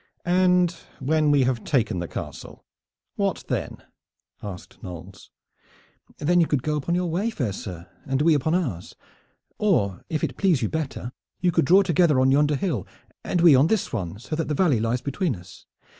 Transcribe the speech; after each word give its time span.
"And 0.25 0.71
when 0.99 1.29
we 1.29 1.43
have 1.43 1.63
taken 1.63 1.99
the 1.99 2.07
castle 2.07 2.65
what 3.17 3.43
then?" 3.49 3.83
asked 4.41 4.81
Knolles. 4.81 5.29
"Then 6.17 6.41
you 6.41 6.47
could 6.47 6.63
go 6.63 6.75
upon 6.77 6.95
your 6.95 7.05
way, 7.05 7.29
fair 7.29 7.53
sir, 7.53 7.87
and 8.07 8.19
we 8.23 8.33
upon 8.33 8.55
ours. 8.55 8.95
Or 9.59 10.03
if 10.09 10.23
it 10.23 10.37
please 10.37 10.63
you 10.63 10.69
better 10.69 11.11
you 11.39 11.51
could 11.51 11.65
draw 11.65 11.83
together 11.83 12.19
on 12.19 12.31
yonder 12.31 12.55
hill 12.55 12.87
and 13.23 13.41
we 13.41 13.53
on 13.55 13.67
this 13.67 13.93
one, 13.93 14.17
so 14.17 14.35
that 14.35 14.47
the 14.47 14.55
valley 14.55 14.79
lies 14.79 15.01
between 15.01 15.35
us. 15.35 15.67